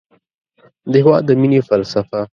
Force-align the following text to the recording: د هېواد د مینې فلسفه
د 0.91 0.93
هېواد 1.01 1.23
د 1.25 1.29
مینې 1.41 1.59
فلسفه 1.69 2.19